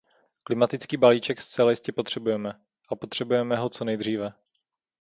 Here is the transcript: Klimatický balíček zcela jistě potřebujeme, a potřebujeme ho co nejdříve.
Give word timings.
Klimatický 0.43 0.97
balíček 0.97 1.41
zcela 1.41 1.69
jistě 1.71 1.91
potřebujeme, 1.91 2.59
a 2.89 2.95
potřebujeme 2.95 3.55
ho 3.57 3.69
co 3.69 3.85
nejdříve. 3.85 4.33